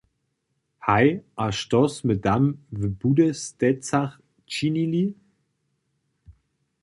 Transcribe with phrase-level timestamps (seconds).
[0.85, 1.09] Haj,
[1.43, 2.47] a što smy tam
[2.79, 4.17] w Budestecach
[4.53, 5.03] činili?